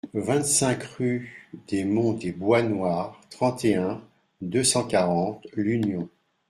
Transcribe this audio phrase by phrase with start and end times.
[0.15, 1.27] vingt-cinq rUE
[1.67, 4.01] DES MONTS DES BOIS NOIRS, trente et un,
[4.41, 6.09] deux cent quarante, L'Union